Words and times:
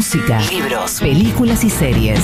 música, 0.00 0.40
libros, 0.50 0.98
películas 0.98 1.62
y 1.62 1.68
series. 1.68 2.20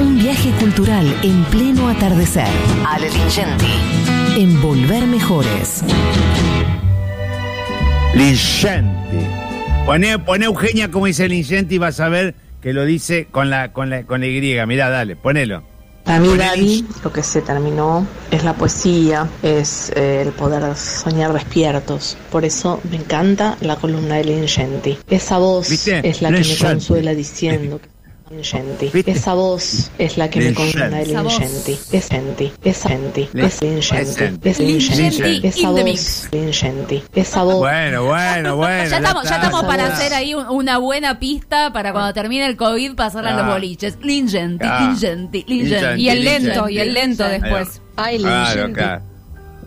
Un 0.00 0.18
viaje 0.18 0.48
cultural 0.58 1.04
en 1.22 1.44
pleno 1.50 1.90
atardecer. 1.90 2.48
Ale 2.88 3.10
Lingenti. 3.10 3.74
En 4.38 4.62
Volver 4.62 5.06
Mejores. 5.06 5.84
Lingenti. 8.14 9.26
Poné, 9.84 10.18
poné 10.18 10.46
Eugenia 10.46 10.90
como 10.90 11.04
dice 11.04 11.28
Lingenti 11.28 11.74
y 11.74 11.78
vas 11.78 12.00
a 12.00 12.08
ver 12.08 12.36
que 12.62 12.72
lo 12.72 12.86
dice 12.86 13.26
con 13.30 13.50
la, 13.50 13.74
con 13.74 13.90
la, 13.90 14.04
con 14.04 14.22
la 14.22 14.26
Y. 14.26 14.66
Mirá, 14.66 14.88
dale, 14.88 15.14
ponelo. 15.14 15.73
Para 16.04 16.20
mí, 16.20 16.36
Daddy, 16.36 16.86
lo 17.02 17.12
que 17.12 17.22
se 17.22 17.40
terminó 17.40 18.06
es 18.30 18.44
la 18.44 18.52
poesía, 18.54 19.28
es 19.42 19.90
eh, 19.96 20.22
el 20.22 20.32
poder 20.32 20.76
soñar 20.76 21.32
despiertos. 21.32 22.16
Por 22.30 22.44
eso 22.44 22.80
me 22.90 22.96
encanta 22.96 23.56
la 23.62 23.76
columna 23.76 24.16
de 24.16 24.24
Lingenti. 24.24 24.98
Esa 25.08 25.38
voz 25.38 25.70
¿Viste? 25.70 26.06
es 26.06 26.20
la 26.20 26.30
que 26.30 26.40
me 26.40 26.58
consuela 26.58 27.14
diciendo 27.14 27.80
que 28.28 28.34
Lingenti. 28.36 28.90
Esa 29.06 29.34
voz 29.34 29.90
es 29.98 30.16
la 30.16 30.30
que 30.30 30.40
me 30.40 30.48
Esa 30.48 31.22
voz. 31.22 31.38
Lingenti. 31.38 31.78
Es 31.92 32.10
Lingenti. 32.12 32.52
Es 32.64 32.84
Lingenti. 32.84 33.28
Es 33.34 33.62
Lingenti. 33.62 34.48
Es 34.48 34.58
Lingenti 34.58 35.22
Lingenti. 35.22 35.46
Esa 35.48 35.70
voz. 35.70 35.84
mix. 35.84 36.28
Lingenti. 36.32 37.02
Esa 37.14 37.42
voz. 37.42 37.58
Bueno, 37.58 38.04
bueno, 38.04 38.56
bueno. 38.56 38.90
ya 38.90 38.96
estamos, 38.96 39.24
ya 39.28 39.36
estamos 39.36 39.64
para 39.64 39.86
hacer 39.86 40.14
ahí 40.14 40.34
un- 40.34 40.46
una 40.48 40.78
buena 40.78 41.18
pista 41.18 41.72
para 41.72 41.92
cuando 41.92 42.12
termine 42.14 42.46
el 42.46 42.56
COVID 42.56 42.94
pasarla 42.94 43.30
a 43.30 43.34
los 43.34 43.42
Ah. 43.44 43.52
boliches. 43.52 43.98
Lingenti, 44.02 44.64
Ah. 44.68 44.80
Lingenti, 44.88 45.44
Lingenti. 45.46 45.74
Lingenti, 45.74 46.02
Y 46.02 46.08
el 46.08 46.24
lento, 46.24 46.68
y 46.68 46.78
el 46.78 46.94
lento 46.94 47.24
después. 47.28 47.80
Ay, 47.96 48.18
Claro, 48.18 48.66
Lingenti. 48.68 49.04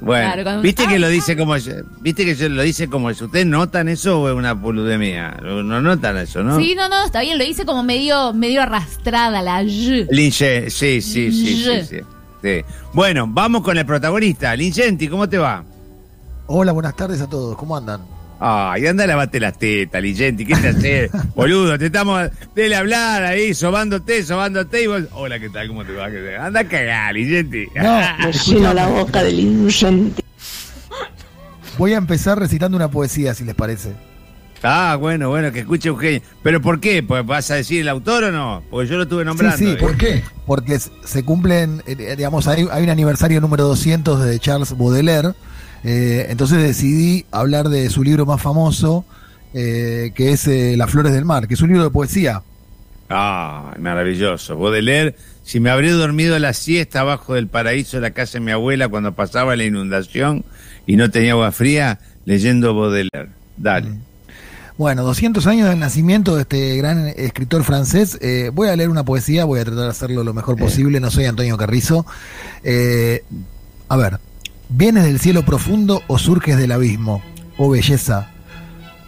Bueno, 0.01 0.33
Claro, 0.43 0.61
viste 0.61 0.87
que 0.87 0.99
lo 0.99 1.09
dice 1.09 1.35
como 1.35 1.55
viste 2.01 2.25
que 2.25 2.35
yo 2.35 2.49
lo 2.49 2.61
dice 2.61 2.87
como 2.87 3.09
eso. 3.09 3.25
¿Ustedes 3.25 3.45
notan 3.45 3.87
eso 3.89 4.21
o 4.21 4.29
es 4.29 4.35
una 4.35 4.53
boludez 4.53 4.99
mía? 4.99 5.37
No 5.41 5.81
notan 5.81 6.17
eso, 6.17 6.43
¿no? 6.43 6.57
Sí, 6.57 6.75
no, 6.75 6.87
no, 6.89 7.03
está 7.05 7.21
bien, 7.21 7.37
lo 7.37 7.43
hice 7.43 7.65
como 7.65 7.83
medio, 7.83 8.33
medio 8.33 8.61
arrastrada 8.61 9.41
la 9.41 9.63
Y. 9.63 10.07
Linche, 10.09 10.69
sí, 10.69 11.01
sí, 11.01 11.31
sí, 11.31 11.31
sí, 11.31 11.63
Ye. 11.63 11.83
sí, 11.85 11.99
sí. 12.41 12.61
Bueno, 12.93 13.25
vamos 13.27 13.61
con 13.63 13.77
el 13.77 13.85
protagonista. 13.85 14.55
Lincenti, 14.55 15.07
¿cómo 15.07 15.27
te 15.27 15.37
va? 15.37 15.63
Hola, 16.47 16.71
buenas 16.71 16.95
tardes 16.95 17.19
a 17.21 17.27
todos. 17.27 17.57
¿Cómo 17.57 17.75
andan? 17.75 18.01
Ay, 18.39 18.85
anda 18.85 19.03
a 19.03 19.07
lavarte 19.07 19.39
las 19.39 19.57
tetas, 19.57 20.01
Lincenti. 20.01 20.45
¿Qué 20.45 20.55
te 20.55 20.67
haces? 20.69 21.11
Boludo, 21.35 21.77
te 21.77 21.87
estamos. 21.87 22.29
Dele 22.53 22.75
a 22.75 22.79
hablar 22.79 23.23
ahí, 23.23 23.53
sobándote, 23.53 24.23
sobándote. 24.23 24.83
Y 24.83 24.87
vos, 24.87 25.03
hola, 25.13 25.39
¿qué 25.39 25.49
tal? 25.49 25.67
¿Cómo 25.67 25.83
te 25.83 25.93
va? 25.93 26.05
Anda 26.45 26.59
a 26.59 26.67
cagar, 26.67 27.15
Lincenti. 27.15 27.67
No, 27.75 27.99
Me 28.19 28.31
lleno 28.45 28.73
la 28.73 28.87
boca 28.87 29.23
de 29.23 29.31
Lingenti. 29.31 30.23
voy 31.77 31.93
a 31.93 31.97
empezar 31.97 32.37
recitando 32.37 32.75
una 32.77 32.91
poesía, 32.91 33.33
si 33.33 33.43
les 33.43 33.55
parece. 33.55 33.93
Ah, 34.63 34.97
bueno, 34.99 35.29
bueno, 35.29 35.51
que 35.51 35.59
escuche 35.59 35.89
Eugenia. 35.89 36.21
¿Pero 36.43 36.61
por 36.61 36.79
qué? 36.79 37.03
Pues, 37.03 37.25
¿Vas 37.25 37.49
a 37.51 37.55
decir 37.55 37.81
el 37.81 37.89
autor 37.89 38.25
o 38.25 38.31
no? 38.31 38.63
Porque 38.69 38.89
yo 38.89 38.97
lo 38.97 39.03
estuve 39.03 39.23
nombrando. 39.23 39.57
sí, 39.57 39.65
sí, 39.65 39.71
eh. 39.71 39.77
¿por 39.79 39.95
qué? 39.97 40.23
Porque 40.45 40.79
se 40.79 41.23
cumplen, 41.23 41.83
eh, 41.85 42.15
digamos, 42.17 42.47
hay, 42.47 42.67
hay 42.71 42.83
un 42.83 42.89
aniversario 42.89 43.39
número 43.41 43.65
200 43.65 44.23
de 44.25 44.39
Charles 44.39 44.75
Baudelaire. 44.77 45.33
Eh, 45.83 46.27
entonces 46.29 46.61
decidí 46.61 47.25
hablar 47.31 47.69
de 47.69 47.89
su 47.89 48.03
libro 48.03 48.25
más 48.25 48.41
famoso, 48.41 49.05
eh, 49.53 50.11
que 50.15 50.31
es 50.31 50.47
eh, 50.47 50.75
Las 50.77 50.91
Flores 50.91 51.13
del 51.13 51.25
Mar, 51.25 51.47
que 51.47 51.53
es 51.53 51.61
un 51.61 51.69
libro 51.69 51.83
de 51.83 51.89
poesía. 51.89 52.41
Ah, 53.09 53.73
maravilloso. 53.79 54.57
Baudelaire, 54.57 55.15
si 55.43 55.59
me 55.59 55.69
habré 55.69 55.91
dormido 55.91 56.37
la 56.39 56.53
siesta 56.53 57.01
abajo 57.01 57.35
del 57.35 57.47
paraíso 57.47 57.97
de 57.97 58.01
la 58.01 58.11
casa 58.11 58.33
de 58.33 58.45
mi 58.45 58.51
abuela 58.51 58.89
cuando 58.89 59.13
pasaba 59.13 59.55
la 59.55 59.63
inundación 59.63 60.43
y 60.85 60.97
no 60.97 61.09
tenía 61.09 61.31
agua 61.31 61.51
fría, 61.51 61.99
leyendo 62.25 62.75
Baudelaire. 62.75 63.29
Dale. 63.55 64.07
Bueno, 64.77 65.03
200 65.03 65.47
años 65.47 65.69
del 65.69 65.79
nacimiento 65.79 66.35
de 66.35 66.43
este 66.43 66.77
gran 66.77 67.07
escritor 67.07 67.63
francés. 67.63 68.17
Eh, 68.21 68.51
voy 68.53 68.69
a 68.69 68.75
leer 68.75 68.89
una 68.89 69.03
poesía, 69.03 69.43
voy 69.43 69.59
a 69.59 69.65
tratar 69.65 69.85
de 69.85 69.89
hacerlo 69.89 70.23
lo 70.23 70.35
mejor 70.35 70.55
posible, 70.55 70.99
no 70.99 71.09
soy 71.09 71.25
Antonio 71.25 71.57
Carrizo. 71.57 72.05
Eh, 72.63 73.23
a 73.89 73.97
ver, 73.97 74.19
¿vienes 74.69 75.03
del 75.03 75.19
cielo 75.19 75.43
profundo 75.43 76.01
o 76.07 76.17
surges 76.17 76.57
del 76.57 76.71
abismo? 76.71 77.21
Oh 77.57 77.69
belleza, 77.69 78.29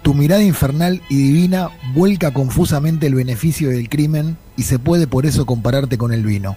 tu 0.01 0.13
mirada 0.13 0.43
infernal 0.43 1.01
y 1.09 1.15
divina 1.17 1.69
vuelca 1.93 2.31
confusamente 2.31 3.07
el 3.07 3.15
beneficio 3.15 3.69
del 3.69 3.89
crimen 3.89 4.37
y 4.57 4.63
se 4.63 4.79
puede 4.79 5.07
por 5.07 5.25
eso 5.25 5.45
compararte 5.45 5.97
con 5.97 6.13
el 6.13 6.25
vino. 6.25 6.55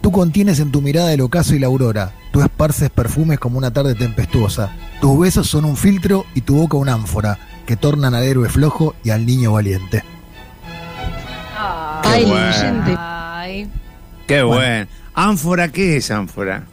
Tú 0.00 0.12
contienes 0.12 0.60
en 0.60 0.70
tu 0.70 0.82
mirada 0.82 1.12
el 1.12 1.22
ocaso 1.22 1.54
y 1.54 1.58
la 1.58 1.66
aurora, 1.68 2.12
tú 2.30 2.42
esparces 2.42 2.90
perfumes 2.90 3.38
como 3.38 3.56
una 3.58 3.72
tarde 3.72 3.94
tempestuosa, 3.94 4.70
tus 5.00 5.18
besos 5.18 5.48
son 5.48 5.64
un 5.64 5.76
filtro 5.76 6.26
y 6.34 6.42
tu 6.42 6.56
boca 6.56 6.76
una 6.76 6.92
ánfora, 6.92 7.38
que 7.64 7.76
tornan 7.76 8.14
al 8.14 8.24
héroe 8.24 8.50
flojo 8.50 8.94
y 9.02 9.10
al 9.10 9.24
niño 9.24 9.52
valiente. 9.52 10.04
Ay, 11.56 12.24
bueno. 12.26 12.50
Lingenti. 12.50 12.94
Ay. 12.98 13.70
Qué 14.26 14.42
Bueno. 14.42 14.60
bueno. 14.60 14.86
¿Ánfora 15.14 15.68
qué 15.68 15.96
es 15.96 16.10
ánfora? 16.10 16.64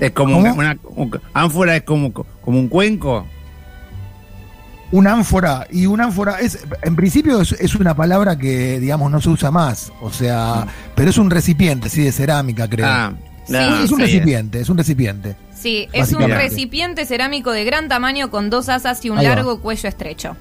Es 0.00 0.10
como 0.12 0.34
¿Cómo? 0.42 0.54
una, 0.54 0.76
un- 0.84 1.20
ánfora 1.32 1.76
es 1.76 1.82
como, 1.82 2.12
como 2.12 2.58
un 2.58 2.68
cuenco. 2.68 3.26
Una 4.92 5.12
ánfora, 5.12 5.66
y 5.72 5.86
una 5.86 6.04
ánfora 6.04 6.38
es, 6.40 6.58
en 6.82 6.94
principio 6.94 7.40
es, 7.40 7.52
es 7.52 7.74
una 7.74 7.96
palabra 7.96 8.36
que, 8.38 8.78
digamos, 8.78 9.10
no 9.10 9.20
se 9.20 9.28
usa 9.28 9.50
más, 9.50 9.92
o 10.00 10.12
sea, 10.12 10.66
pero 10.94 11.10
es 11.10 11.18
un 11.18 11.30
recipiente, 11.30 11.88
sí, 11.88 12.02
de 12.02 12.12
cerámica, 12.12 12.68
creo. 12.68 12.86
Ah, 12.88 13.12
Sí, 13.46 13.54
es 13.84 13.90
un 13.92 14.00
recipiente, 14.00 14.60
es 14.60 14.68
un 14.70 14.78
recipiente. 14.78 15.36
Sí, 15.54 15.88
es 15.92 16.12
un 16.12 16.22
recipiente 16.30 17.04
cerámico 17.04 17.50
de 17.52 17.64
gran 17.64 17.88
tamaño 17.88 18.30
con 18.30 18.48
dos 18.50 18.68
asas 18.70 19.04
y 19.04 19.10
un 19.10 19.22
largo 19.22 19.60
cuello 19.60 19.88
estrecho. 19.88 20.36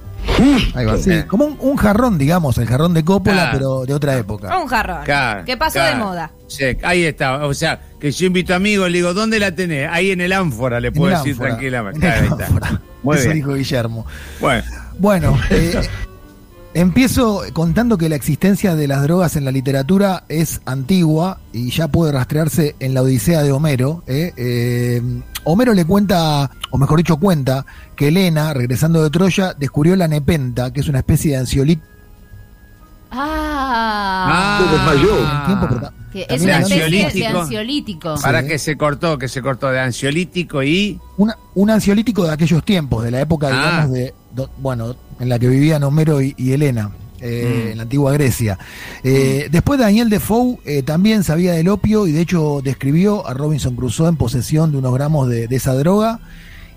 Ahí 0.75 0.85
va, 0.85 0.97
sí, 0.97 1.11
Eh. 1.11 1.25
como 1.27 1.45
un, 1.45 1.57
un 1.59 1.75
jarrón, 1.77 2.17
digamos, 2.17 2.57
el 2.57 2.67
jarrón 2.67 2.93
de 2.93 3.03
Coppola, 3.03 3.49
Ah. 3.49 3.51
pero 3.53 3.85
de 3.85 3.93
otra 3.93 4.17
época. 4.17 4.57
Un 4.59 4.67
jarrón. 4.67 5.03
Claro, 5.05 5.45
que 5.45 5.57
pasó 5.57 5.73
claro. 5.73 5.97
de 5.97 6.03
moda. 6.03 6.31
Sí, 6.47 6.65
ahí 6.83 7.03
está. 7.03 7.45
O 7.45 7.53
sea, 7.53 7.81
que 7.99 8.11
yo 8.11 8.25
invito 8.27 8.53
a 8.53 8.57
amigos, 8.57 8.89
le 8.91 8.97
digo, 8.99 9.13
¿dónde 9.13 9.39
la 9.39 9.53
tenés? 9.55 9.89
Ahí 9.91 10.11
en 10.11 10.21
el 10.21 10.33
ánfora, 10.33 10.79
le 10.79 10.91
puedo 10.91 11.15
decir 11.15 11.31
ánfora, 11.33 11.49
tranquilamente. 11.49 11.99
en 12.05 12.13
el 12.13 12.19
Claro, 12.19 12.25
ahí 12.25 12.31
está. 12.41 12.45
ánfora. 12.45 12.81
Muy 13.03 13.15
Eso 13.17 13.23
bien. 13.25 13.35
dijo 13.35 13.53
Guillermo. 13.55 14.05
Bueno, 14.39 14.63
Bueno, 14.99 15.37
eh, 15.49 15.81
empiezo 16.73 17.43
contando 17.53 17.97
que 17.97 18.09
la 18.09 18.15
existencia 18.15 18.75
de 18.75 18.87
las 18.87 19.03
drogas 19.03 19.35
en 19.35 19.45
la 19.45 19.51
literatura 19.51 20.23
es 20.29 20.61
antigua 20.65 21.39
y 21.51 21.69
ya 21.71 21.87
puede 21.87 22.11
rastrearse 22.11 22.75
en 22.79 22.93
la 22.93 23.01
Odisea 23.01 23.43
de 23.43 23.51
Homero. 23.51 24.03
¿eh? 24.07 24.33
Eh, 24.37 25.01
Homero 25.43 25.73
le 25.73 25.85
cuenta, 25.85 26.49
o 26.75 26.77
mejor 26.79 26.97
dicho, 26.97 27.17
cuenta 27.17 27.65
que 27.95 28.07
Helena, 28.07 28.51
regresando 28.51 29.03
de 29.03 29.11
Troya, 29.11 29.53
descubrió 29.53 29.95
la 29.95 30.07
nepenta, 30.07 30.73
que 30.73 30.79
es 30.79 30.87
una 30.87 30.97
especie 30.99 31.33
de 31.33 31.37
ansiolítico 31.37 31.87
Ah. 33.15 34.59
en 34.91 34.99
el 34.99 35.45
tiempo, 35.45 35.67
pero 35.69 35.91
Que 36.11 36.25
es 36.29 36.41
una 36.41 36.59
especie 36.59 36.77
de 37.21 37.27
ansiolítico. 37.27 38.15
para 38.21 38.41
Sí. 38.41 38.47
que 38.47 38.57
se 38.59 38.75
cortó, 38.77 39.17
que 39.19 39.27
se 39.27 39.41
cortó 39.41 39.69
de 39.69 39.79
ansiolítico 39.79 40.63
y. 40.63 40.99
una- 41.17 41.37
un 41.55 41.69
ansiolítico 41.69 42.23
de 42.25 42.31
aquellos 42.33 42.63
tiempos, 42.65 43.03
de 43.03 43.11
la 43.11 43.21
época, 43.21 43.49
Ah. 43.51 43.51
digamos, 43.51 43.91
de, 43.91 44.13
do- 44.33 44.49
bueno, 44.57 44.95
en 45.19 45.29
la 45.29 45.37
que 45.37 45.47
vivían 45.47 45.83
Homero 45.83 46.21
y, 46.21 46.33
y 46.37 46.53
Helena. 46.53 46.89
eh, 47.25 47.67
Mm. 47.67 47.71
en 47.71 47.77
la 47.77 47.83
antigua 47.83 48.11
Grecia. 48.11 48.57
Eh, 49.01 49.47
Después 49.49 49.79
Daniel 49.79 50.09
Defoe 50.09 50.57
eh, 50.65 50.83
también 50.83 51.23
sabía 51.23 51.53
del 51.53 51.69
opio 51.69 52.05
y 52.05 52.11
de 52.11 52.19
hecho 52.19 52.59
describió 52.61 53.25
a 53.25 53.33
Robinson 53.33 53.77
Crusoe 53.77 54.09
en 54.09 54.17
posesión 54.17 54.73
de 54.73 54.79
unos 54.79 54.93
gramos 54.93 55.29
de, 55.29 55.47
de 55.47 55.55
esa 55.55 55.73
droga. 55.73 56.19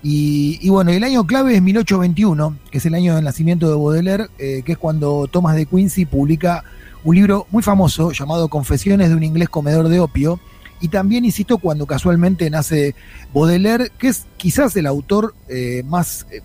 Y, 0.03 0.59
y 0.61 0.69
bueno, 0.69 0.91
el 0.91 1.03
año 1.03 1.25
clave 1.25 1.55
es 1.55 1.61
1821, 1.61 2.57
que 2.71 2.77
es 2.77 2.85
el 2.85 2.93
año 2.93 3.15
del 3.15 3.23
nacimiento 3.25 3.67
de 3.67 3.75
Baudelaire, 3.75 4.27
eh, 4.37 4.61
que 4.65 4.73
es 4.73 4.77
cuando 4.77 5.27
Thomas 5.27 5.55
de 5.55 5.65
Quincy 5.65 6.05
publica 6.05 6.63
un 7.03 7.15
libro 7.15 7.47
muy 7.51 7.63
famoso 7.63 8.11
llamado 8.11 8.47
Confesiones 8.47 9.09
de 9.09 9.15
un 9.15 9.23
inglés 9.23 9.49
comedor 9.49 9.87
de 9.89 9.99
opio. 9.99 10.39
Y 10.79 10.89
también, 10.89 11.25
insisto, 11.25 11.57
cuando 11.57 11.87
casualmente 11.87 12.49
nace 12.49 12.93
Baudelaire, 13.33 13.91
que 13.97 14.09
es 14.09 14.25
quizás 14.37 14.75
el 14.75 14.85
autor 14.85 15.33
eh, 15.49 15.81
más, 15.87 16.27
eh, 16.31 16.41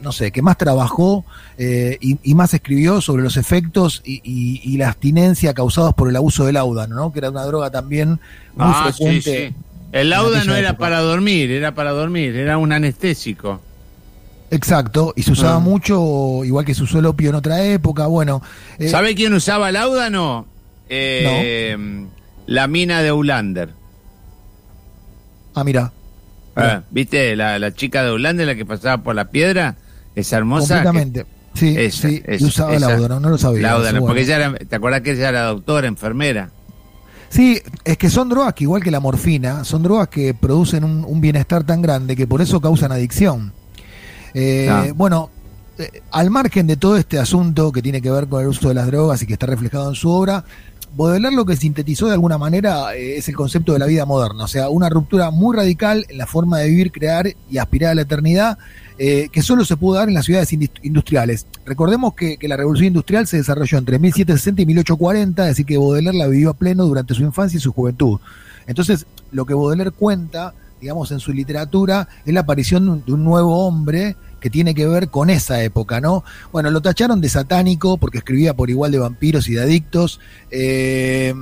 no 0.00 0.10
sé, 0.12 0.30
que 0.30 0.40
más 0.40 0.56
trabajó 0.56 1.26
eh, 1.58 1.98
y, 2.00 2.18
y 2.22 2.34
más 2.34 2.54
escribió 2.54 3.02
sobre 3.02 3.22
los 3.22 3.36
efectos 3.36 4.00
y, 4.04 4.76
la 4.78 4.88
abstinencia 4.88 5.52
causados 5.52 5.92
por 5.92 6.08
el 6.08 6.16
abuso 6.16 6.46
del 6.46 6.54
láudano, 6.54 6.94
¿no? 6.96 7.12
que 7.12 7.18
era 7.18 7.30
una 7.30 7.44
droga 7.44 7.70
también 7.70 8.08
muy 8.10 8.20
Ah, 8.58 8.90
sí, 8.90 8.92
frecuente. 8.96 9.48
sí. 9.48 9.54
El 9.92 10.10
lauda 10.10 10.44
no 10.44 10.54
era 10.54 10.70
época. 10.70 10.78
para 10.80 11.00
dormir, 11.00 11.50
era 11.50 11.74
para 11.74 11.92
dormir, 11.92 12.36
era 12.36 12.58
un 12.58 12.72
anestésico. 12.72 13.60
Exacto, 14.50 15.12
y 15.16 15.22
se 15.22 15.32
usaba 15.32 15.56
Ah. 15.56 15.60
mucho, 15.60 16.42
igual 16.44 16.64
que 16.64 16.74
se 16.74 16.82
usó 16.82 16.98
el 16.98 17.06
opio 17.06 17.30
en 17.30 17.34
otra 17.36 17.64
época. 17.64 18.06
Bueno, 18.06 18.42
eh, 18.78 18.88
¿Sabe 18.88 19.14
quién 19.14 19.32
usaba 19.34 19.70
lauda? 19.72 20.08
No. 20.10 20.46
Eh, 20.88 21.76
La 22.46 22.66
mina 22.66 23.02
de 23.02 23.12
Ulander. 23.12 23.70
ah, 25.54 25.64
mira, 25.64 25.92
Ah, 26.56 26.82
¿Viste? 26.90 27.36
La, 27.36 27.56
la 27.60 27.72
chica 27.72 28.02
de 28.02 28.10
Ulander, 28.12 28.44
la 28.46 28.54
que 28.56 28.64
pasaba 28.66 29.00
por 29.02 29.14
la 29.14 29.26
piedra, 29.26 29.76
esa 30.16 30.38
hermosa. 30.38 30.82
completamente. 30.82 31.24
Sí, 31.54 31.74
Esa, 31.78 32.08
sí, 32.08 32.22
esa, 32.26 32.42
y 32.44 32.46
usaba 32.48 32.74
esa. 32.74 32.88
láudano, 32.90 33.20
no 33.20 33.28
lo 33.30 33.38
sabía. 33.38 33.62
Láudano, 33.62 33.98
eso, 33.98 34.06
porque 34.06 34.22
bueno. 34.24 34.34
ella 34.36 34.46
era, 34.58 34.66
¿te 34.66 34.76
acuerdas 34.76 35.00
que 35.02 35.12
ella 35.12 35.28
era 35.28 35.42
doctora, 35.44 35.86
enfermera? 35.88 36.50
Sí, 37.28 37.60
es 37.84 37.98
que 37.98 38.08
son 38.08 38.28
drogas 38.28 38.54
que 38.54 38.64
igual 38.64 38.82
que 38.82 38.90
la 38.90 39.00
morfina, 39.00 39.64
son 39.64 39.82
drogas 39.82 40.08
que 40.08 40.32
producen 40.34 40.84
un, 40.84 41.04
un 41.04 41.20
bienestar 41.20 41.64
tan 41.64 41.82
grande 41.82 42.16
que 42.16 42.26
por 42.26 42.40
eso 42.40 42.60
causan 42.60 42.92
adicción. 42.92 43.52
Eh, 44.34 44.68
Ah. 44.70 44.86
Bueno, 44.94 45.30
eh, 45.78 46.02
al 46.10 46.30
margen 46.30 46.66
de 46.66 46.76
todo 46.76 46.96
este 46.96 47.18
asunto 47.18 47.70
que 47.72 47.82
tiene 47.82 48.00
que 48.02 48.10
ver 48.10 48.28
con 48.28 48.42
el 48.42 48.48
uso 48.48 48.68
de 48.68 48.74
las 48.74 48.86
drogas 48.86 49.22
y 49.22 49.26
que 49.26 49.34
está 49.34 49.46
reflejado 49.46 49.88
en 49.90 49.94
su 49.94 50.10
obra, 50.10 50.44
Baudelaire 50.96 51.36
lo 51.36 51.44
que 51.44 51.56
sintetizó 51.56 52.06
de 52.06 52.14
alguna 52.14 52.38
manera 52.38 52.94
eh, 52.96 53.18
es 53.18 53.28
el 53.28 53.36
concepto 53.36 53.72
de 53.72 53.78
la 53.78 53.86
vida 53.86 54.04
moderna, 54.06 54.44
o 54.44 54.48
sea, 54.48 54.68
una 54.68 54.88
ruptura 54.88 55.30
muy 55.30 55.56
radical 55.56 56.04
en 56.08 56.18
la 56.18 56.26
forma 56.26 56.58
de 56.58 56.68
vivir, 56.68 56.90
crear 56.90 57.28
y 57.50 57.58
aspirar 57.58 57.92
a 57.92 57.94
la 57.94 58.02
eternidad, 58.02 58.58
eh, 58.98 59.28
que 59.30 59.42
solo 59.42 59.64
se 59.64 59.76
pudo 59.76 59.96
dar 59.98 60.08
en 60.08 60.14
las 60.14 60.24
ciudades 60.24 60.52
indus- 60.52 60.70
industriales. 60.82 61.46
Recordemos 61.66 62.14
que, 62.14 62.36
que 62.36 62.48
la 62.48 62.56
revolución 62.56 62.88
industrial 62.88 63.26
se 63.26 63.36
desarrolló 63.36 63.78
entre 63.78 63.98
1760 63.98 64.62
y 64.62 64.66
1840, 64.66 65.42
es 65.44 65.48
decir, 65.50 65.66
que 65.66 65.78
Baudelaire 65.78 66.18
la 66.18 66.26
vivió 66.26 66.50
a 66.50 66.54
pleno 66.54 66.84
durante 66.84 67.14
su 67.14 67.22
infancia 67.22 67.58
y 67.58 67.60
su 67.60 67.72
juventud. 67.72 68.18
Entonces, 68.66 69.06
lo 69.30 69.44
que 69.46 69.54
Baudelaire 69.54 69.92
cuenta, 69.92 70.52
digamos, 70.80 71.12
en 71.12 71.20
su 71.20 71.32
literatura, 71.32 72.08
es 72.26 72.34
la 72.34 72.40
aparición 72.40 73.04
de 73.06 73.12
un 73.12 73.24
nuevo 73.24 73.66
hombre 73.66 74.16
que 74.40 74.50
tiene 74.50 74.74
que 74.74 74.86
ver 74.86 75.08
con 75.08 75.30
esa 75.30 75.62
época, 75.62 76.00
¿no? 76.00 76.24
Bueno, 76.52 76.70
lo 76.70 76.80
tacharon 76.80 77.20
de 77.20 77.28
satánico 77.28 77.98
porque 77.98 78.18
escribía 78.18 78.54
por 78.54 78.70
igual 78.70 78.92
de 78.92 78.98
vampiros 78.98 79.48
y 79.48 79.54
de 79.54 79.62
adictos. 79.62 80.20
Eh, 80.50 81.34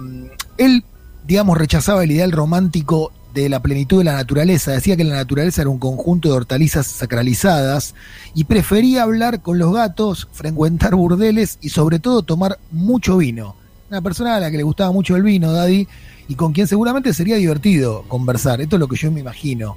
él, 0.58 0.84
digamos, 1.26 1.58
rechazaba 1.58 2.04
el 2.04 2.12
ideal 2.12 2.32
romántico 2.32 3.12
de 3.36 3.50
la 3.50 3.60
plenitud 3.60 3.98
de 3.98 4.04
la 4.04 4.14
naturaleza, 4.14 4.72
decía 4.72 4.96
que 4.96 5.04
la 5.04 5.14
naturaleza 5.14 5.60
era 5.60 5.68
un 5.68 5.78
conjunto 5.78 6.30
de 6.30 6.36
hortalizas 6.36 6.86
sacralizadas 6.86 7.94
y 8.34 8.44
prefería 8.44 9.02
hablar 9.02 9.42
con 9.42 9.58
los 9.58 9.74
gatos, 9.74 10.26
frecuentar 10.32 10.94
burdeles 10.94 11.58
y 11.60 11.68
sobre 11.68 11.98
todo 11.98 12.22
tomar 12.22 12.58
mucho 12.70 13.18
vino. 13.18 13.54
Una 13.90 14.00
persona 14.00 14.36
a 14.36 14.40
la 14.40 14.50
que 14.50 14.56
le 14.56 14.62
gustaba 14.62 14.90
mucho 14.90 15.16
el 15.16 15.22
vino, 15.22 15.52
Daddy, 15.52 15.86
y 16.28 16.34
con 16.34 16.54
quien 16.54 16.66
seguramente 16.66 17.12
sería 17.12 17.36
divertido 17.36 18.04
conversar. 18.08 18.62
Esto 18.62 18.76
es 18.76 18.80
lo 18.80 18.88
que 18.88 18.96
yo 18.96 19.12
me 19.12 19.20
imagino. 19.20 19.76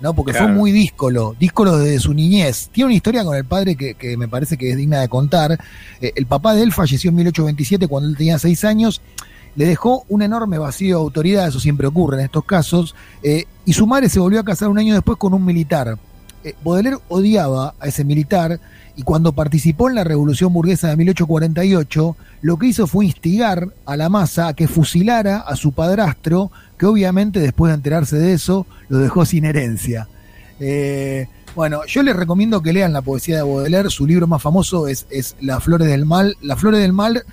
¿No? 0.00 0.14
Porque 0.14 0.32
Claro. 0.32 0.46
fue 0.48 0.54
muy 0.54 0.72
díscolo, 0.72 1.34
díscolo 1.38 1.78
desde 1.78 1.98
su 2.00 2.14
niñez. 2.14 2.68
Tiene 2.72 2.86
una 2.86 2.94
historia 2.94 3.24
con 3.24 3.36
el 3.36 3.44
padre 3.44 3.76
que, 3.76 3.94
que 3.94 4.16
me 4.16 4.28
parece 4.28 4.56
que 4.56 4.70
es 4.70 4.76
digna 4.76 5.00
de 5.00 5.08
contar. 5.08 5.58
Eh, 6.00 6.12
el 6.16 6.26
papá 6.26 6.54
de 6.54 6.62
él 6.62 6.72
falleció 6.72 7.10
en 7.10 7.16
1827 7.16 7.88
cuando 7.88 8.08
él 8.08 8.16
tenía 8.16 8.38
seis 8.38 8.64
años. 8.64 9.00
Le 9.56 9.66
dejó 9.66 10.04
un 10.08 10.22
enorme 10.22 10.58
vacío 10.58 10.98
de 10.98 11.02
autoridad, 11.02 11.48
eso 11.48 11.58
siempre 11.58 11.86
ocurre 11.88 12.18
en 12.18 12.24
estos 12.26 12.44
casos, 12.44 12.94
eh, 13.24 13.46
y 13.64 13.72
su 13.72 13.86
madre 13.88 14.08
se 14.08 14.20
volvió 14.20 14.38
a 14.38 14.44
casar 14.44 14.68
un 14.68 14.78
año 14.78 14.94
después 14.94 15.18
con 15.18 15.34
un 15.34 15.44
militar. 15.44 15.98
Eh, 16.44 16.54
Baudelaire 16.64 16.98
odiaba 17.08 17.74
a 17.80 17.88
ese 17.88 18.04
militar 18.04 18.60
y 18.96 19.02
cuando 19.02 19.32
participó 19.32 19.88
en 19.88 19.94
la 19.94 20.04
revolución 20.04 20.52
burguesa 20.52 20.88
de 20.88 20.96
1848, 20.96 22.16
lo 22.42 22.56
que 22.58 22.66
hizo 22.66 22.86
fue 22.86 23.06
instigar 23.06 23.68
a 23.86 23.96
la 23.96 24.08
masa 24.08 24.48
a 24.48 24.54
que 24.54 24.68
fusilara 24.68 25.38
a 25.38 25.56
su 25.56 25.72
padrastro, 25.72 26.50
que 26.76 26.86
obviamente 26.86 27.40
después 27.40 27.70
de 27.70 27.76
enterarse 27.76 28.18
de 28.18 28.32
eso, 28.32 28.66
lo 28.88 28.98
dejó 28.98 29.24
sin 29.24 29.44
herencia. 29.44 30.08
Eh, 30.60 31.28
bueno, 31.54 31.84
yo 31.86 32.02
les 32.02 32.14
recomiendo 32.14 32.62
que 32.62 32.72
lean 32.72 32.92
la 32.92 33.02
poesía 33.02 33.36
de 33.36 33.42
Baudelaire. 33.42 33.90
Su 33.90 34.06
libro 34.06 34.26
más 34.26 34.42
famoso 34.42 34.88
es, 34.88 35.06
es 35.10 35.36
Las 35.40 35.64
Flores 35.64 35.88
del 35.88 36.04
Mal. 36.04 36.36
Las 36.40 36.60
Flores 36.60 36.80
del 36.80 36.92
Mal, 36.92 37.24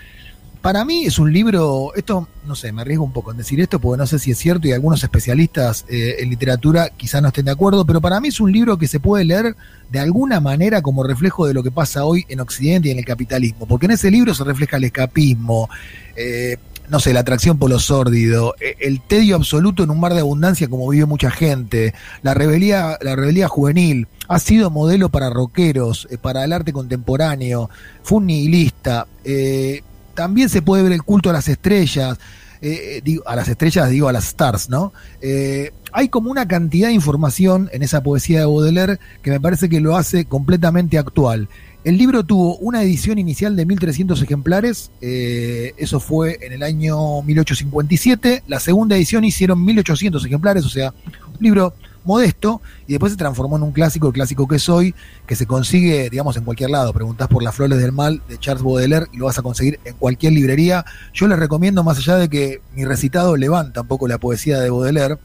para 0.66 0.84
mí 0.84 1.06
es 1.06 1.20
un 1.20 1.32
libro, 1.32 1.94
esto, 1.96 2.28
no 2.48 2.56
sé, 2.56 2.72
me 2.72 2.82
arriesgo 2.82 3.04
un 3.04 3.14
poco 3.14 3.30
en 3.30 3.38
decir 3.38 3.62
esto 3.62 3.80
porque 3.80 4.00
no 4.00 4.08
sé 4.08 4.18
si 4.18 4.32
es 4.32 4.40
cierto 4.40 4.68
y 4.68 4.72
algunos 4.72 5.04
especialistas 5.04 5.86
eh, 5.90 6.16
en 6.18 6.30
literatura 6.32 6.90
quizá 6.90 7.22
no 7.22 7.28
estén 7.28 7.46
de 7.46 7.52
acuerdo, 7.52 7.86
pero 7.86 8.02
para 8.02 8.20
mí 8.20 8.30
es 8.30 8.40
un 8.40 8.52
libro 8.52 8.76
que 8.80 8.88
se 8.88 9.00
puede 9.00 9.26
leer 9.26 9.56
de 9.92 10.00
alguna 10.00 10.40
manera 10.40 10.82
como 10.82 11.04
reflejo 11.04 11.46
de 11.46 11.54
lo 11.54 11.62
que 11.62 11.70
pasa 11.70 12.04
hoy 12.06 12.26
en 12.30 12.40
Occidente 12.40 12.88
y 12.88 12.92
en 12.94 12.98
el 12.98 13.06
capitalismo, 13.06 13.68
porque 13.68 13.86
en 13.86 13.92
ese 13.92 14.10
libro 14.10 14.34
se 14.34 14.44
refleja 14.44 14.78
el 14.78 14.86
escapismo, 14.86 15.70
eh, 16.16 16.58
no 16.90 17.00
sé, 17.00 17.14
la 17.14 17.20
atracción 17.20 17.60
por 17.60 17.70
lo 17.70 17.78
sórdido, 17.78 18.56
eh, 18.60 18.76
el 18.80 19.02
tedio 19.02 19.36
absoluto 19.36 19.84
en 19.84 19.92
un 19.92 20.00
mar 20.00 20.16
de 20.16 20.22
abundancia 20.22 20.68
como 20.68 20.90
vive 20.90 21.06
mucha 21.06 21.30
gente, 21.30 21.94
la 22.24 22.34
rebeldía, 22.34 22.98
la 23.02 23.16
rebeldía 23.16 23.48
juvenil, 23.48 24.08
ha 24.28 24.40
sido 24.40 24.72
modelo 24.72 25.10
para 25.10 25.30
rockeros, 25.30 26.08
eh, 26.10 26.18
para 26.18 26.44
el 26.44 26.54
arte 26.54 26.74
contemporáneo, 26.74 27.70
fue 28.02 28.18
un 28.18 28.26
nihilista, 28.26 29.06
eh, 29.24 29.84
también 30.16 30.50
se 30.50 30.62
puede 30.62 30.84
ver 30.84 30.94
el 30.94 31.04
culto 31.04 31.30
a 31.30 31.34
las 31.34 31.48
estrellas, 31.48 32.18
eh, 32.62 33.02
digo, 33.04 33.28
a 33.28 33.36
las 33.36 33.48
estrellas 33.48 33.90
digo 33.90 34.08
a 34.08 34.14
las 34.14 34.28
stars, 34.28 34.70
¿no? 34.70 34.94
Eh, 35.22 35.72
hay 35.92 36.10
como 36.10 36.32
una 36.32 36.48
cantidad 36.48 36.88
de 36.88 36.94
información 36.94 37.70
en 37.72 37.84
esa 37.84 38.02
poesía 38.02 38.40
de 38.40 38.46
Baudelaire 38.46 39.00
que 39.22 39.30
me 39.30 39.40
parece 39.40 39.70
que 39.70 39.80
lo 39.80 39.96
hace 39.96 40.26
completamente 40.26 40.98
actual. 40.98 41.48
El 41.84 41.98
libro 42.00 42.24
tuvo 42.24 42.58
una 42.58 42.82
edición 42.82 43.20
inicial 43.20 43.56
de 43.56 43.68
1.300 43.68 44.22
ejemplares, 44.24 44.90
eh, 45.02 45.74
eso 45.78 46.00
fue 46.00 46.40
en 46.42 46.54
el 46.54 46.64
año 46.64 47.22
1857, 47.22 48.44
la 48.48 48.60
segunda 48.60 48.96
edición 48.96 49.24
hicieron 49.24 49.64
1.800 49.64 50.26
ejemplares, 50.26 50.66
o 50.66 50.70
sea, 50.70 50.96
un 51.28 51.44
libro 51.44 51.76
modesto, 52.06 52.62
y 52.88 52.94
después 52.94 53.12
se 53.12 53.18
transformó 53.18 53.58
en 53.58 53.64
un 53.64 53.72
clásico, 53.72 54.08
el 54.08 54.14
clásico 54.14 54.48
que 54.48 54.60
soy, 54.60 54.94
que 55.26 55.36
se 55.36 55.46
consigue, 55.46 56.10
digamos, 56.10 56.38
en 56.38 56.44
cualquier 56.44 56.70
lado. 56.70 56.94
Preguntás 56.94 57.28
por 57.28 57.44
Las 57.44 57.56
Flores 57.56 57.78
del 57.80 57.92
Mal 57.92 58.22
de 58.30 58.38
Charles 58.38 58.64
Baudelaire 58.64 59.08
y 59.12 59.18
lo 59.18 59.26
vas 59.26 59.38
a 59.38 59.42
conseguir 59.42 59.80
en 59.86 59.96
cualquier 59.96 60.34
librería. 60.34 60.86
Yo 61.14 61.28
les 61.28 61.38
recomiendo, 61.40 61.84
más 61.84 61.98
allá 61.98 62.16
de 62.18 62.30
que 62.30 62.62
mi 62.74 62.86
recitado 62.86 63.36
levanta 63.38 63.82
un 63.82 63.88
poco 63.88 64.08
la 64.08 64.18
poesía 64.18 64.60
de 64.60 64.70
Baudelaire, 64.70 65.18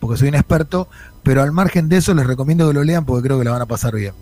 porque 0.00 0.16
soy 0.18 0.28
un 0.28 0.34
experto, 0.34 0.88
pero 1.22 1.42
al 1.42 1.52
margen 1.52 1.88
de 1.88 1.96
eso 1.98 2.12
les 2.14 2.26
recomiendo 2.26 2.68
que 2.68 2.74
lo 2.74 2.84
lean 2.84 3.04
porque 3.04 3.26
creo 3.26 3.38
que 3.38 3.44
la 3.44 3.52
van 3.52 3.62
a 3.62 3.66
pasar 3.66 3.94
bien. 3.94 4.12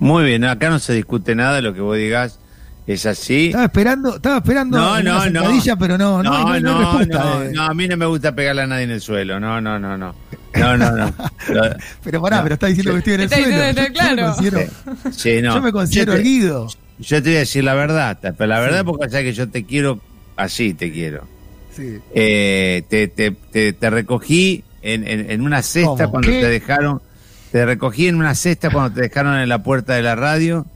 Muy 0.00 0.24
bien, 0.24 0.44
acá 0.44 0.68
no 0.68 0.78
se 0.78 0.94
discute 0.94 1.34
nada, 1.34 1.60
lo 1.60 1.72
que 1.74 1.80
vos 1.80 1.96
digas 1.96 2.40
es 2.86 3.06
así. 3.06 3.46
Estaba 3.46 3.66
esperando, 3.66 4.16
estaba 4.16 4.38
esperando 4.38 4.76
No, 4.76 5.00
no, 5.02 5.30
no. 5.30 5.42
pero 5.78 5.96
no, 5.96 6.22
no, 6.22 6.30
No, 6.30 6.58
no 6.58 6.60
no, 6.60 7.04
no, 7.04 7.40
de- 7.40 7.52
no, 7.52 7.62
a 7.62 7.72
mí 7.74 7.86
no 7.86 7.96
me 7.96 8.06
gusta 8.06 8.34
pegarle 8.34 8.62
a 8.62 8.66
nadie 8.66 8.82
en 8.84 8.90
el 8.90 9.00
suelo. 9.00 9.38
No, 9.38 9.60
no, 9.60 9.78
no, 9.78 9.96
no. 9.96 10.14
No, 10.54 10.76
no, 10.76 10.90
no. 10.96 11.06
Lo- 11.48 11.76
Pero 12.04 12.20
pará, 12.22 12.36
No. 12.38 12.42
pero 12.42 12.54
está 12.54 12.66
diciendo 12.66 12.92
que 12.92 12.98
estoy 12.98 13.14
en 13.14 13.20
el 13.20 13.24
Está 13.26 13.36
suelo. 13.36 13.50
diciendo 13.56 13.80
Yo- 13.80 13.82
está 13.82 13.82
yo, 13.82 13.88
me 13.88 14.14
claro. 14.14 14.34
considero, 14.34 15.12
Sí, 15.12 15.42
no. 15.42 15.54
yo 15.54 15.62
me 15.62 15.72
considero 15.72 16.06
Yo 16.06 16.12
te- 16.12 16.18
erguido. 16.20 16.66
Yo 16.98 17.22
te 17.22 17.28
voy 17.30 17.36
a 17.36 17.38
decir 17.40 17.64
la 17.64 17.74
verdad, 17.74 18.18
pero 18.22 18.46
la 18.46 18.60
verdad 18.60 18.80
Sí. 18.80 18.84
porque 18.86 19.08
ya 19.08 19.22
que 19.22 19.32
yo 19.32 19.48
te 19.48 19.64
quiero, 19.64 20.00
así 20.36 20.74
te 20.74 20.92
quiero. 20.92 21.24
Sí. 21.74 21.98
Eh, 22.14 22.82
te, 22.88 23.08
te, 23.08 23.30
te, 23.30 23.72
te 23.72 23.90
recogí 23.90 24.62
en, 24.82 25.06
en, 25.08 25.30
en 25.30 25.40
una 25.40 25.62
cesta 25.62 25.88
¿Cómo? 26.04 26.10
cuando 26.10 26.28
¿Qué? 26.28 26.40
te 26.40 26.48
dejaron, 26.48 27.00
te 27.50 27.64
recogí 27.64 28.08
en 28.08 28.16
una 28.16 28.34
cesta 28.34 28.70
cuando 28.70 28.94
te 28.94 29.00
dejaron 29.02 29.38
en 29.38 29.48
la 29.48 29.62
puerta 29.62 29.94
de 29.94 30.02
la 30.02 30.14
radio, 30.14 30.66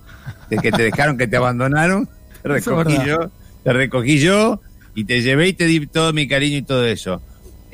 de 0.51 0.57
que 0.59 0.73
te 0.73 0.83
dejaron 0.83 1.19
que 1.19 1.27
te 1.29 1.37
abandonaron, 1.37 2.09
te 2.43 2.49
recogí 2.49 2.97
yo, 3.07 3.31
te 3.63 3.73
recogí 3.73 4.19
yo 4.19 4.61
y 4.95 5.05
te 5.05 5.21
llevé 5.21 5.49
y 5.49 5.53
te 5.53 5.67
di 5.67 5.87
todo 5.87 6.13
mi 6.13 6.27
cariño 6.27 6.57
y 6.57 6.63
todo 6.63 6.87
eso. 6.87 7.21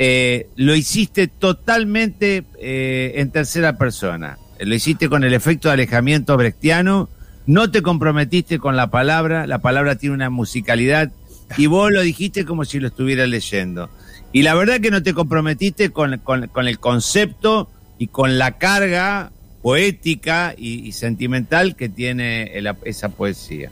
Eh, 0.05 0.49
lo 0.57 0.75
hiciste 0.75 1.29
totalmente 1.29 2.43
eh, 2.59 3.13
en 3.19 3.31
tercera 3.31 3.79
persona. 3.79 4.37
Lo 4.59 4.75
hiciste 4.75 5.09
con 5.09 5.23
el 5.23 5.33
efecto 5.33 5.69
de 5.69 5.75
alejamiento 5.75 6.37
brechtiano. 6.37 7.09
No 7.47 7.71
te 7.71 7.83
comprometiste 7.83 8.59
con 8.59 8.75
la 8.75 8.91
palabra. 8.91 9.47
La 9.47 9.61
palabra 9.61 9.95
tiene 9.95 10.17
una 10.17 10.29
musicalidad 10.29 11.13
y 11.57 11.67
vos 11.67 11.93
lo 11.93 12.01
dijiste 12.01 12.45
como 12.45 12.65
si 12.65 12.81
lo 12.81 12.89
estuvieras 12.89 13.29
leyendo. 13.29 13.91
Y 14.33 14.43
la 14.43 14.55
verdad 14.57 14.81
que 14.81 14.91
no 14.91 15.05
te 15.05 15.15
comprometiste 15.15 15.91
con, 15.91 16.19
con- 16.19 16.49
con 16.49 16.67
el 16.67 16.81
concepto 16.81 17.71
y 17.97 18.09
con 18.09 18.39
la 18.39 18.59
carga 18.59 19.31
poética 19.63 20.53
y, 20.59 20.81
y 20.85 20.91
sentimental 20.93 21.77
que 21.77 21.89
tiene 21.89 22.59
el- 22.59 22.75
esa 22.87 23.09
poesía. 23.11 23.71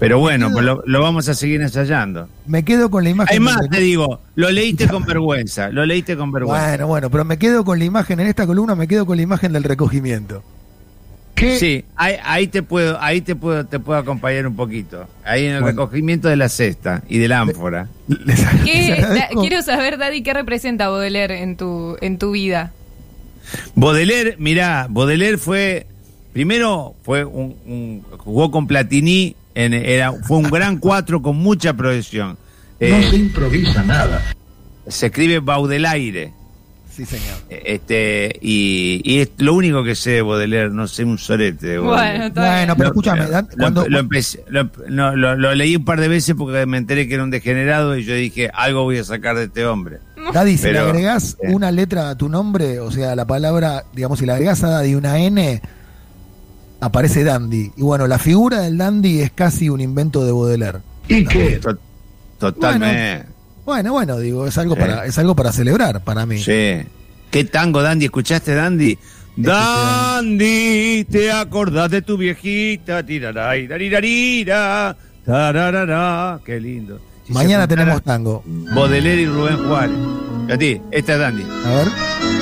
Pero 0.00 0.18
bueno, 0.18 0.50
pues 0.50 0.64
lo, 0.64 0.82
lo 0.86 1.02
vamos 1.02 1.28
a 1.28 1.34
seguir 1.34 1.60
ensayando. 1.60 2.28
Me 2.46 2.64
quedo 2.64 2.90
con 2.90 3.04
la 3.04 3.10
imagen. 3.10 3.32
Hay 3.34 3.38
más, 3.40 3.60
del- 3.60 3.68
te 3.70 3.80
digo, 3.80 4.20
lo 4.34 4.50
leíste 4.50 4.88
con 4.88 5.04
vergüenza, 5.04 5.68
lo 5.68 5.84
leíste 5.86 6.16
con 6.16 6.32
vergüenza. 6.32 6.68
Bueno, 6.70 6.86
bueno, 6.88 7.10
pero 7.10 7.24
me 7.24 7.38
quedo 7.38 7.64
con 7.64 7.78
la 7.78 7.84
imagen, 7.84 8.18
en 8.18 8.26
esta 8.26 8.46
columna 8.46 8.74
me 8.74 8.88
quedo 8.88 9.04
con 9.06 9.16
la 9.18 9.22
imagen 9.22 9.52
del 9.52 9.62
recogimiento. 9.62 10.42
¿Qué? 11.34 11.58
Sí, 11.58 11.84
ahí, 11.96 12.16
ahí 12.24 12.46
te 12.48 12.62
puedo, 12.62 13.00
ahí 13.00 13.20
te 13.20 13.34
puedo, 13.36 13.64
te 13.66 13.78
puedo 13.78 13.98
acompañar 13.98 14.46
un 14.46 14.56
poquito. 14.56 15.06
Ahí 15.24 15.44
en 15.46 15.52
el 15.56 15.60
Bueno. 15.62 15.82
recogimiento 15.82 16.28
de 16.28 16.36
la 16.36 16.48
cesta 16.48 17.02
y 17.08 17.18
del 17.18 17.32
ánfora. 17.32 17.88
Les- 18.08 18.26
les 18.26 18.40
¿Qué- 18.64 18.88
da- 18.90 18.94
agradezco. 19.06 19.40
quiero 19.42 19.62
saber, 19.62 19.96
Daddy, 19.98 20.22
qué 20.22 20.32
representa 20.34 20.88
Baudelaire 20.88 21.42
en 21.42 21.56
tu, 21.56 21.96
en 22.00 22.18
tu 22.18 22.32
vida. 22.32 22.72
Baudelaire, 23.74 24.36
mirá, 24.38 24.86
Baudelaire 24.90 25.38
fue, 25.38 25.86
primero 26.32 26.94
fue 27.02 27.24
un, 27.24 27.56
un- 27.66 28.02
jugó 28.18 28.50
con 28.50 28.66
Platini, 28.66 29.34
en, 29.54 29.74
era, 29.74 30.12
fue 30.12 30.38
un 30.38 30.50
gran 30.50 30.78
cuatro 30.78 31.20
con 31.22 31.36
mucha 31.36 31.72
proyección. 31.74 32.36
Eh, 32.78 32.90
No 32.90 33.10
se 33.10 33.16
improvisa 33.16 33.82
nada. 33.82 34.22
se 34.88 35.06
escribe 35.06 35.40
Baudelaire. 35.40 36.32
Sí, 36.90 37.04
señor. 37.06 37.36
eh, 37.48 37.62
Este, 37.66 38.36
y, 38.42 39.00
y 39.04 39.20
es 39.20 39.30
lo 39.38 39.54
único 39.54 39.84
que 39.84 39.94
sé 39.94 40.10
de 40.10 40.22
Baudelaire, 40.22 40.70
no 40.70 40.86
sé 40.88 41.04
un 41.04 41.18
sorete 41.18 41.66
de. 41.68 41.78
Bueno, 41.78 42.30
Bueno, 42.34 42.74
pero 42.76 42.76
Lo- 42.76 42.84
escúchame, 42.86 43.22
lo- 43.24 43.30
Dan, 43.30 43.48
lo, 43.52 43.56
cuando, 43.58 43.88
lo 43.88 43.98
empecé- 44.00 44.42
lo- 44.48 44.70
no, 44.88 45.14
lo- 45.16 45.36
lo 45.36 45.54
leí 45.54 45.76
un 45.76 45.84
par 45.84 46.00
de 46.00 46.08
veces 46.08 46.34
porque 46.36 46.66
me 46.66 46.78
enteré 46.78 47.06
que 47.06 47.14
era 47.14 47.22
un 47.22 47.30
degenerado 47.30 47.96
y 47.96 48.04
yo 48.04 48.14
dije, 48.14 48.50
algo 48.52 48.82
voy 48.82 48.98
a 48.98 49.04
sacar 49.04 49.36
de 49.36 49.44
este 49.44 49.64
hombre. 49.66 49.98
Daddy, 50.34 50.58
si 50.58 50.70
le 50.72 50.78
agregás 50.80 51.36
eh. 51.42 51.52
una 51.54 51.70
letra 51.70 52.10
a 52.10 52.14
tu 52.16 52.28
nombre, 52.28 52.80
o 52.80 52.90
sea, 52.90 53.14
la 53.16 53.24
palabra, 53.24 53.84
digamos, 53.94 54.18
si 54.18 54.26
le 54.26 54.32
agregás 54.32 54.62
a 54.64 54.68
Daddy 54.70 54.94
una 54.94 55.18
N, 55.20 55.62
aparece 56.80 57.24
Dandy. 57.24 57.72
Y 57.76 57.82
bueno, 57.82 58.06
la 58.06 58.18
figura 58.18 58.60
del 58.60 58.78
Dandy 58.78 59.20
es 59.20 59.30
casi 59.32 59.68
un 59.68 59.80
invento 59.80 60.24
de 60.24 60.32
Baudelaire. 60.32 60.78
¿Y 61.08 61.24
qué? 61.24 61.60
Totalmente. 62.38 63.26
Bueno, 63.64 63.92
bueno, 63.92 64.18
digo, 64.18 64.46
es 64.46 64.58
algo, 64.58 64.74
para, 64.74 65.06
es 65.06 65.16
algo 65.18 65.36
para 65.36 65.52
celebrar 65.52 66.02
para 66.02 66.26
mí. 66.26 66.38
Sí. 66.38 66.78
¿Qué 67.30 67.44
tango, 67.44 67.82
Dandy? 67.82 68.06
¿Escuchaste, 68.06 68.54
Dandy? 68.54 68.98
Dandy, 69.36 71.06
te 71.08 71.30
acordás 71.30 71.90
de 71.90 72.02
tu 72.02 72.16
viejita, 72.16 73.04
tiraray, 73.04 73.68
qué 76.44 76.60
lindo. 76.60 77.00
Mañana 77.28 77.68
tenemos 77.68 78.02
tango. 78.02 78.42
Baudelaire 78.44 79.22
y 79.22 79.26
Rubén 79.26 79.56
Juárez. 79.68 79.96
A 80.52 80.58
ti, 80.58 80.80
esta 80.90 81.12
es 81.12 81.18
Dandy. 81.20 81.42
A 81.64 81.70
ver. 81.76 82.39